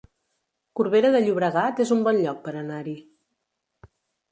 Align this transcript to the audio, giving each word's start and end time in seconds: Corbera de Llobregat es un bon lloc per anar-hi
Corbera 0.79 1.11
de 1.17 1.21
Llobregat 1.25 1.83
es 1.85 1.93
un 1.97 2.03
bon 2.09 2.23
lloc 2.23 2.41
per 2.49 2.57
anar-hi 2.65 2.97